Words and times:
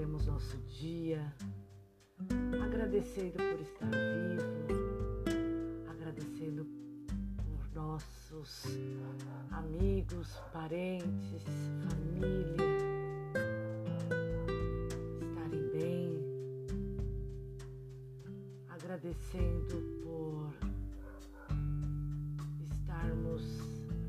começaremos 0.00 0.26
nosso 0.26 0.56
dia. 0.78 1.34
Agradecendo 2.64 3.32
por 3.32 3.60
estar 3.60 3.90
vivo, 3.90 5.24
agradecendo 5.90 6.66
por 7.36 7.74
nossos 7.74 8.64
amigos, 9.50 10.40
parentes, 10.52 11.44
família. 11.88 12.64
Estarem 15.20 15.68
bem, 15.72 16.24
agradecendo 18.68 19.82
por 20.02 20.54
estarmos 22.62 23.42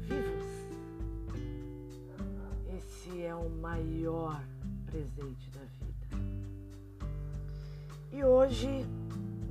vivos. 0.08 0.52
Esse 2.78 3.24
é 3.24 3.36
o 3.36 3.50
maior 3.50 4.42
presente 4.92 5.51
hoje, 8.42 8.88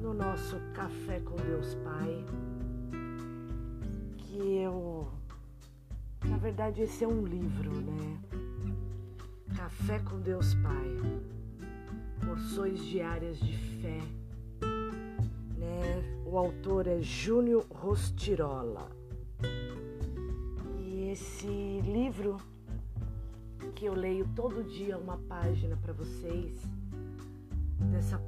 no 0.01 0.13
nosso 0.13 0.57
Café 0.75 1.21
com 1.21 1.37
Deus 1.37 1.77
Pai, 1.77 2.25
que 4.19 4.57
eu. 4.57 5.07
Na 6.25 6.37
verdade, 6.37 6.83
esse 6.83 7.05
é 7.05 7.09
um 7.09 7.25
livro, 7.25 7.71
né? 7.71 8.21
Café 9.57 10.01
com 10.01 10.19
Deus 10.19 10.55
Pai. 10.55 10.97
Porções 12.27 12.85
diárias 12.85 13.39
de 13.39 13.57
fé. 13.81 14.01
Né? 15.57 16.25
O 16.27 16.37
autor 16.37 16.89
é 16.89 17.01
Júnior 17.01 17.65
Rostirola. 17.71 18.91
E 20.81 21.11
esse 21.13 21.81
livro 21.85 22.39
que 23.77 23.85
eu 23.85 23.95
leio 23.95 24.29
todo 24.35 24.65
dia 24.65 24.99
uma 24.99 25.17
página 25.17 25.77
para 25.77 25.93
vocês 25.93 26.61
dessa 27.93 28.19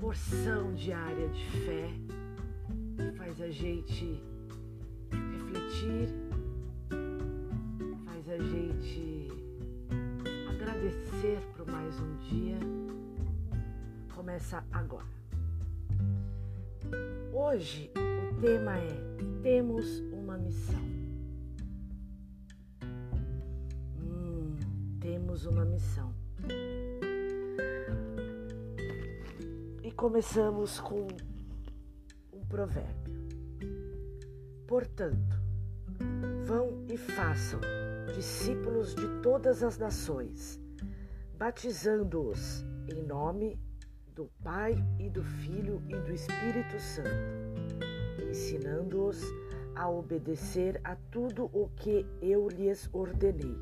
porção 0.00 0.72
diária 0.72 1.28
de 1.28 1.44
fé 1.66 1.90
que 2.96 3.12
faz 3.18 3.38
a 3.42 3.50
gente 3.50 4.22
refletir, 5.10 6.08
faz 8.06 8.28
a 8.30 8.38
gente 8.38 9.28
agradecer 10.48 11.38
por 11.54 11.66
mais 11.70 12.00
um 12.00 12.16
dia. 12.16 12.58
Começa 14.14 14.64
agora. 14.72 15.06
Hoje 17.32 17.90
o 17.94 18.40
tema 18.40 18.78
é 18.78 19.42
Temos 19.42 20.00
uma 20.12 20.38
missão. 20.38 20.80
temos 25.00 25.46
uma 25.46 25.64
missão. 25.64 26.12
Começamos 30.00 30.80
com 30.80 31.08
um 32.32 32.42
provérbio. 32.46 33.14
Portanto, 34.66 35.36
vão 36.42 36.86
e 36.88 36.96
façam 36.96 37.60
discípulos 38.14 38.94
de 38.94 39.06
todas 39.20 39.62
as 39.62 39.76
nações, 39.76 40.58
batizando-os 41.36 42.64
em 42.88 43.02
nome 43.02 43.60
do 44.14 44.30
Pai 44.42 44.74
e 44.98 45.10
do 45.10 45.22
Filho 45.22 45.82
e 45.86 45.94
do 45.96 46.14
Espírito 46.14 46.80
Santo, 46.80 47.10
ensinando-os 48.30 49.22
a 49.76 49.86
obedecer 49.86 50.80
a 50.82 50.96
tudo 50.96 51.50
o 51.52 51.68
que 51.76 52.06
eu 52.22 52.48
lhes 52.48 52.88
ordenei 52.94 53.54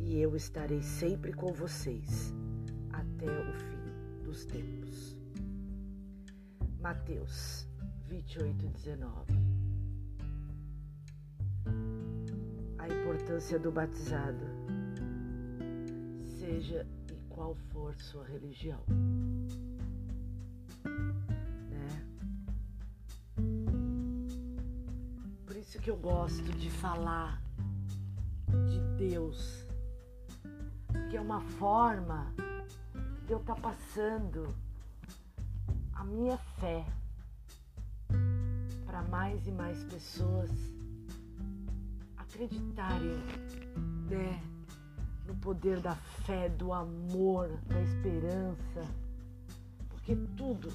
e 0.00 0.20
eu 0.20 0.34
estarei 0.34 0.82
sempre 0.82 1.32
com 1.32 1.52
vocês 1.52 2.34
até 2.90 3.26
o 3.26 3.52
fim 3.52 4.24
dos 4.24 4.44
tempos. 4.44 5.07
Mateus 6.80 7.66
28, 8.06 8.66
19. 8.68 9.32
A 12.78 12.88
importância 12.88 13.58
do 13.58 13.72
batizado, 13.72 14.44
seja 16.38 16.86
em 17.10 17.28
qual 17.28 17.54
for 17.72 17.94
sua 17.96 18.24
religião. 18.24 18.80
Né? 21.70 22.04
Por 25.44 25.56
isso 25.56 25.78
que 25.80 25.90
eu 25.90 25.96
gosto 25.96 26.52
de 26.52 26.70
falar 26.70 27.42
de 28.68 28.80
Deus 28.96 29.66
que 31.10 31.16
é 31.16 31.20
uma 31.20 31.40
forma 31.40 32.32
de 33.26 33.32
eu 33.32 33.38
estar 33.38 33.54
tá 33.54 33.60
passando 33.60 34.54
a 35.98 36.04
minha 36.04 36.38
fé 36.60 36.84
para 38.86 39.02
mais 39.02 39.44
e 39.48 39.50
mais 39.50 39.82
pessoas 39.84 40.48
acreditarem 42.16 43.16
né, 44.08 44.40
no 45.26 45.34
poder 45.36 45.80
da 45.80 45.96
fé, 46.24 46.48
do 46.50 46.72
amor, 46.72 47.48
da 47.66 47.82
esperança, 47.82 48.86
porque 49.88 50.16
tudo 50.36 50.72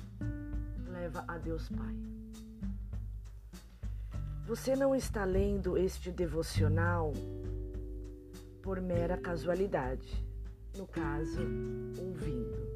leva 0.91 1.23
a 1.25 1.37
Deus 1.37 1.69
Pai. 1.69 1.95
Você 4.45 4.75
não 4.75 4.93
está 4.93 5.23
lendo 5.23 5.77
este 5.77 6.11
devocional 6.11 7.13
por 8.61 8.81
mera 8.81 9.15
casualidade, 9.15 10.21
no 10.75 10.85
caso, 10.85 11.39
ouvindo. 11.97 12.72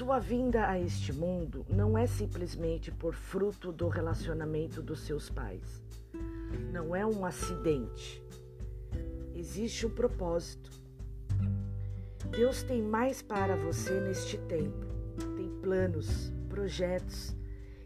Sua 0.00 0.18
vinda 0.18 0.66
a 0.66 0.80
este 0.80 1.12
mundo 1.12 1.66
não 1.68 1.98
é 1.98 2.06
simplesmente 2.06 2.90
por 2.90 3.12
fruto 3.12 3.70
do 3.70 3.86
relacionamento 3.86 4.80
dos 4.80 5.00
seus 5.00 5.28
pais. 5.28 5.84
Não 6.72 6.96
é 6.96 7.04
um 7.04 7.22
acidente. 7.22 8.24
Existe 9.34 9.84
um 9.84 9.90
propósito. 9.90 10.70
Deus 12.30 12.62
tem 12.62 12.80
mais 12.80 13.20
para 13.20 13.54
você 13.56 14.00
neste 14.00 14.38
tempo. 14.38 14.86
Tem 15.36 15.50
planos, 15.60 16.32
projetos 16.48 17.36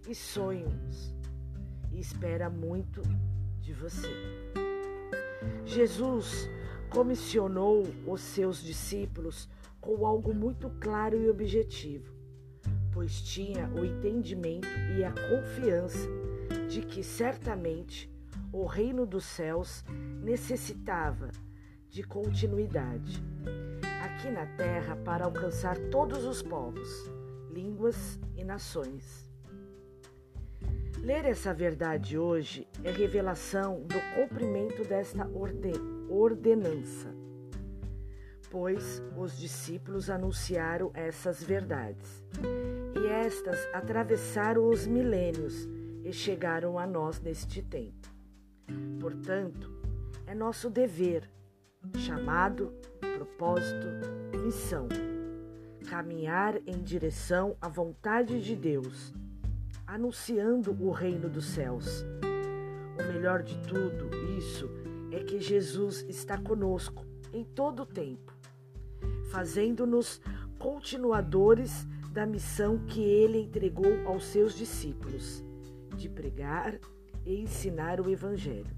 e 0.08 0.14
sonhos 0.14 1.12
e 1.90 1.98
espera 1.98 2.48
muito 2.48 3.02
de 3.60 3.72
você. 3.72 4.14
Jesus 5.66 6.48
comissionou 6.90 7.84
os 8.06 8.20
seus 8.20 8.62
discípulos 8.62 9.48
com 9.84 10.06
algo 10.06 10.32
muito 10.34 10.70
claro 10.80 11.14
e 11.20 11.28
objetivo, 11.28 12.10
pois 12.90 13.20
tinha 13.20 13.68
o 13.68 13.84
entendimento 13.84 14.66
e 14.96 15.04
a 15.04 15.12
confiança 15.12 16.08
de 16.70 16.80
que 16.80 17.02
certamente 17.02 18.10
o 18.50 18.64
reino 18.64 19.04
dos 19.04 19.26
céus 19.26 19.84
necessitava 20.22 21.30
de 21.90 22.02
continuidade 22.02 23.22
aqui 24.02 24.30
na 24.30 24.46
terra 24.56 24.96
para 24.96 25.26
alcançar 25.26 25.76
todos 25.90 26.24
os 26.24 26.40
povos, 26.40 26.88
línguas 27.50 28.18
e 28.34 28.42
nações. 28.42 29.30
Ler 30.98 31.26
essa 31.26 31.52
verdade 31.52 32.16
hoje 32.16 32.66
é 32.82 32.90
revelação 32.90 33.82
do 33.82 34.00
cumprimento 34.14 34.82
desta 34.82 35.28
ordenança, 36.08 37.14
pois 38.54 39.02
os 39.16 39.36
discípulos 39.36 40.08
anunciaram 40.08 40.92
essas 40.94 41.42
verdades, 41.42 42.24
e 42.94 43.04
estas 43.08 43.58
atravessaram 43.72 44.68
os 44.70 44.86
milênios 44.86 45.68
e 46.04 46.12
chegaram 46.12 46.78
a 46.78 46.86
nós 46.86 47.20
neste 47.20 47.60
tempo. 47.60 48.08
Portanto, 49.00 49.68
é 50.24 50.36
nosso 50.36 50.70
dever, 50.70 51.28
chamado, 51.96 52.72
propósito, 53.16 53.88
missão, 54.44 54.86
caminhar 55.90 56.56
em 56.64 56.80
direção 56.80 57.56
à 57.60 57.66
vontade 57.66 58.40
de 58.40 58.54
Deus 58.54 59.12
anunciando 59.84 60.70
o 60.80 60.92
reino 60.92 61.28
dos 61.28 61.46
céus. 61.46 62.04
O 63.00 63.12
melhor 63.12 63.42
de 63.42 63.58
tudo 63.62 64.08
isso 64.38 64.70
é 65.10 65.18
que 65.24 65.40
Jesus 65.40 66.06
está 66.08 66.38
conosco 66.38 67.04
em 67.32 67.44
todo 67.44 67.82
o 67.82 67.86
tempo, 67.86 68.33
fazendo-nos 69.34 70.20
continuadores 70.60 71.88
da 72.12 72.24
missão 72.24 72.78
que 72.86 73.02
ele 73.02 73.40
entregou 73.40 74.06
aos 74.06 74.26
seus 74.26 74.54
discípulos, 74.54 75.44
de 75.96 76.08
pregar 76.08 76.78
e 77.26 77.40
ensinar 77.40 78.00
o 78.00 78.08
Evangelho 78.08 78.70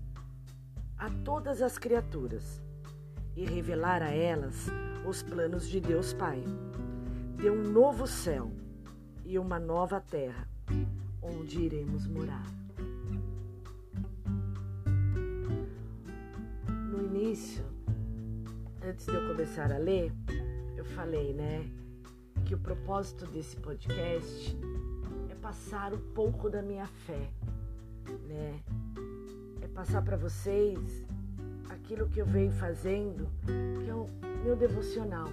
a 0.97 1.11
todas 1.11 1.61
as 1.61 1.77
criaturas 1.77 2.63
e 3.37 3.45
revelar 3.45 4.01
a 4.01 4.09
elas 4.09 4.69
os 5.07 5.23
planos 5.23 5.69
de 5.69 5.79
Deus 5.79 6.15
Pai, 6.15 6.43
de 7.37 7.51
um 7.51 7.63
novo 7.63 8.07
céu 8.07 8.51
e 9.27 9.39
uma 9.39 9.59
nova 9.59 10.01
terra 10.01 10.49
onde 11.21 11.61
iremos 11.61 12.07
morar. 12.07 12.47
No 16.91 17.03
início 17.03 17.63
antes 18.89 19.05
de 19.05 19.15
eu 19.15 19.27
começar 19.27 19.73
a 19.73 19.79
ler, 19.79 20.13
falei, 20.87 21.33
né, 21.33 21.69
que 22.45 22.55
o 22.55 22.59
propósito 22.59 23.27
desse 23.27 23.57
podcast 23.57 24.57
é 25.31 25.35
passar 25.35 25.93
um 25.93 26.01
pouco 26.15 26.49
da 26.49 26.63
minha 26.63 26.87
fé, 26.87 27.29
né? 28.29 28.61
É 29.61 29.69
passar 29.69 30.03
para 30.03 30.17
vocês 30.17 31.05
aquilo 31.69 32.09
que 32.09 32.21
eu 32.21 32.27
venho 32.27 32.53
fazendo, 32.53 33.29
que 33.83 33.91
é 33.91 33.95
o 33.95 34.09
meu 34.45 34.55
devocional, 34.55 35.29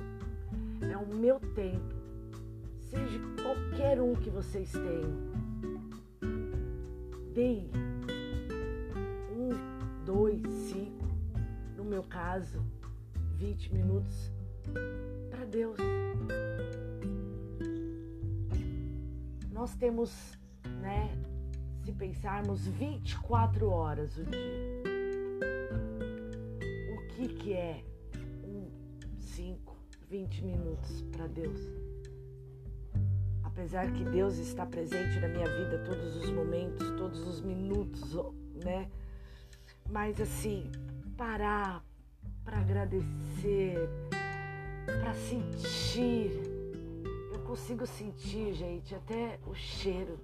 é 0.82 0.98
o 0.98 1.08
meu 1.16 1.40
tempo, 1.40 1.96
seja 2.90 3.20
qualquer 3.44 4.02
um 4.02 4.16
que 4.16 4.30
vocês 4.30 4.72
tenham. 4.72 5.34
Dei 7.34 7.70
um, 9.32 9.50
dois, 10.06 10.42
cinco, 10.48 11.06
no 11.78 11.84
meu 11.84 12.04
caso, 12.04 12.60
20 13.38 13.74
minutos 13.74 14.32
Deus. 15.46 15.78
Nós 19.52 19.76
temos, 19.76 20.38
né, 20.82 21.10
se 21.84 21.92
pensarmos 21.92 22.68
24 22.68 23.70
horas 23.70 24.18
o 24.18 24.24
dia. 24.24 24.84
O 26.96 27.08
que 27.08 27.28
que 27.28 27.54
é 27.54 27.84
um 28.44 28.70
5, 29.20 29.76
20 30.10 30.44
minutos 30.44 31.02
para 31.12 31.28
Deus? 31.28 31.60
Apesar 33.44 33.92
que 33.94 34.04
Deus 34.04 34.38
está 34.38 34.66
presente 34.66 35.20
na 35.20 35.28
minha 35.28 35.46
vida 35.46 35.84
todos 35.86 36.16
os 36.16 36.32
momentos, 36.32 36.90
todos 36.98 37.20
os 37.28 37.42
minutos, 37.42 38.16
né? 38.64 38.90
Mas 39.90 40.20
assim, 40.20 40.72
parar 41.16 41.86
para 42.44 42.58
agradecer, 42.58 43.78
para 44.86 45.14
sentir. 45.14 46.32
Eu 47.32 47.40
consigo 47.42 47.86
sentir, 47.86 48.54
gente, 48.54 48.94
até 48.96 49.40
o 49.46 49.54
cheiro. 49.54 50.20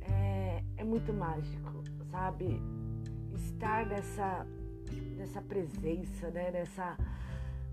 É, 0.00 0.62
é 0.76 0.84
muito 0.84 1.12
mágico, 1.12 1.82
sabe? 2.10 2.60
Estar 3.34 3.86
nessa, 3.86 4.46
nessa 5.16 5.42
presença, 5.42 6.30
né? 6.30 6.50
nessa 6.50 6.96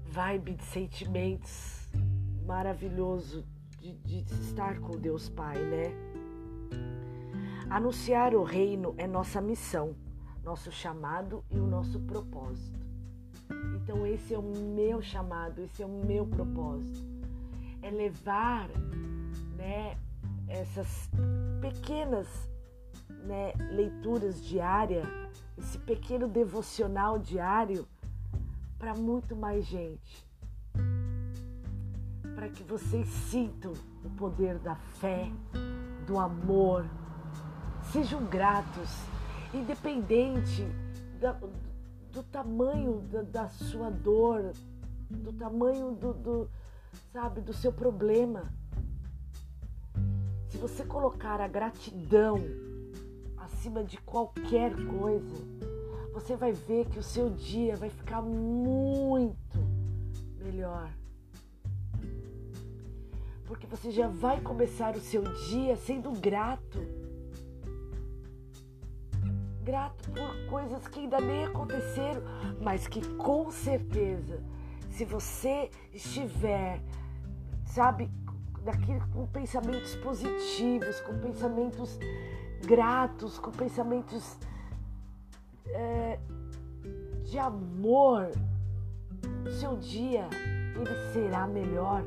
vibe 0.05 0.55
de 0.55 0.63
sentimentos 0.65 1.89
maravilhoso 2.45 3.45
de, 3.79 3.94
de 3.94 4.19
estar 4.41 4.79
com 4.79 4.97
Deus 4.97 5.29
Pai, 5.29 5.57
né? 5.57 5.91
Anunciar 7.69 8.35
o 8.35 8.44
reino 8.44 8.94
é 8.97 9.07
nossa 9.07 9.41
missão 9.41 9.95
nosso 10.44 10.71
chamado 10.71 11.44
e 11.49 11.57
o 11.57 11.65
nosso 11.65 11.99
propósito. 12.01 12.82
Então, 13.83 14.07
esse 14.07 14.33
é 14.33 14.39
o 14.39 14.41
meu 14.41 15.01
chamado, 15.01 15.62
esse 15.62 15.83
é 15.83 15.85
o 15.85 15.89
meu 15.89 16.25
propósito. 16.25 17.06
É 17.81 17.91
levar 17.91 18.69
né, 19.57 19.97
essas 20.47 21.09
pequenas 21.59 22.27
né, 23.09 23.51
leituras 23.71 24.41
diárias, 24.41 25.06
esse 25.57 25.77
pequeno 25.80 26.30
devocional 26.30 27.19
diário 27.19 27.85
para 28.80 28.94
muito 28.94 29.35
mais 29.35 29.65
gente. 29.65 30.25
Para 32.35 32.47
que 32.47 32.63
vocês 32.63 33.06
sintam 33.07 33.74
o 34.06 34.09
poder 34.12 34.59
da 34.59 34.75
fé, 34.75 35.30
do 36.07 36.18
amor. 36.18 36.85
Sejam 37.91 38.24
gratos 38.27 38.89
independente 39.53 40.65
do 42.13 42.21
tamanho 42.21 43.01
da, 43.12 43.24
da, 43.24 43.50
sua 43.50 43.89
dor, 43.89 44.54
do 45.10 45.33
tamanho 45.33 45.95
do, 45.95 46.13
do, 46.13 46.50
sabe, 47.12 47.42
do 47.42 47.51
seu 47.51 47.74
problema. 47.74 48.54
Se 50.48 50.57
você 50.57 50.86
colocar 50.86 51.42
a 51.42 51.48
gratidão 51.48 52.38
acima 53.36 53.83
de 53.83 53.98
qualquer 53.98 54.71
coisa, 54.86 55.36
você 56.13 56.36
vai 56.36 56.51
ver 56.51 56.86
que 56.86 57.00
o 57.00 57.04
seu 57.04 57.31
dia 57.31 57.75
vai 57.75 57.89
ficar 57.89 58.21
muito 58.21 59.57
melhor. 60.38 60.88
Porque 63.45 63.66
você 63.66 63.89
já 63.89 64.07
vai 64.07 64.39
começar 64.39 64.95
o 64.95 65.01
seu 65.01 65.24
dia 65.48 65.75
sendo 65.75 66.12
grato 66.12 67.02
grato 69.63 70.12
por 70.12 70.50
coisas 70.50 70.88
que 70.88 71.00
ainda 71.00 71.19
nem 71.19 71.45
aconteceram, 71.45 72.21
mas 72.62 72.88
que 72.88 73.01
com 73.15 73.50
certeza, 73.50 74.44
se 74.89 75.06
você 75.06 75.71
estiver, 75.94 76.81
sabe, 77.65 78.12
daquele, 78.63 79.00
com 79.13 79.25
pensamentos 79.27 79.95
positivos, 79.95 81.00
com 81.01 81.18
pensamentos 81.19 81.98
gratos, 82.65 83.39
com 83.39 83.51
pensamentos 83.51 84.38
é, 85.68 86.19
de 87.24 87.39
amor, 87.39 88.31
seu 89.59 89.77
dia 89.77 90.27
ele 90.75 91.13
será 91.13 91.48
melhor 91.48 92.04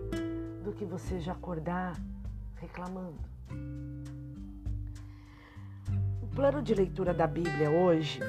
do 0.63 0.73
que 0.73 0.85
você 0.85 1.19
já 1.21 1.33
acordar 1.33 1.97
reclamando 2.57 3.19
plano 6.37 6.61
de 6.61 6.75
leitura 6.75 7.15
da 7.15 7.27
Bíblia 7.27 7.71
hoje 7.71 8.21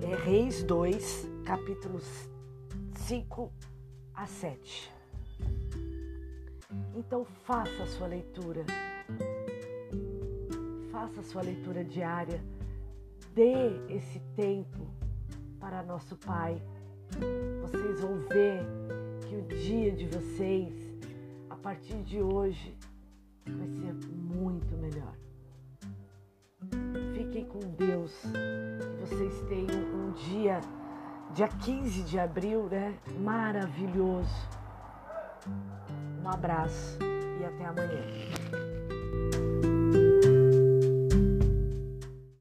é 0.00 0.14
Reis 0.24 0.62
2, 0.62 1.28
capítulos 1.44 2.02
5 2.94 3.52
a 4.14 4.26
7. 4.26 4.90
Então 6.96 7.26
faça 7.26 7.82
a 7.82 7.86
sua 7.86 8.06
leitura. 8.06 8.64
Faça 10.90 11.20
a 11.20 11.22
sua 11.22 11.42
leitura 11.42 11.84
diária. 11.84 12.42
Dê 13.34 13.52
esse 13.90 14.18
tempo 14.34 14.88
para 15.60 15.82
nosso 15.82 16.16
Pai. 16.16 16.56
Vocês 17.60 18.00
vão 18.00 18.18
ver 18.30 18.62
que 19.28 19.36
o 19.36 19.42
dia 19.42 19.92
de 19.92 20.06
vocês, 20.06 20.72
a 21.50 21.56
partir 21.56 22.02
de 22.02 22.18
hoje, 22.18 22.74
vai 23.46 23.68
ser 23.68 23.92
muito 24.10 24.74
melhor. 24.78 25.14
Com 27.44 27.60
Deus. 27.60 28.12
Que 28.22 29.00
vocês 29.00 29.40
tenham 29.48 29.82
um 29.94 30.12
dia, 30.12 30.60
dia 31.34 31.48
15 31.48 32.02
de 32.02 32.18
abril, 32.18 32.68
né? 32.70 32.94
Maravilhoso. 33.18 34.48
Um 36.22 36.28
abraço 36.28 36.98
e 37.40 37.44
até 37.44 37.64
amanhã. 37.64 38.71